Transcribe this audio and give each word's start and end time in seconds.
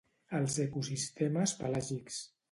Els 0.37 0.55
ecosistemes 0.63 1.53
pelàgics 1.59 2.17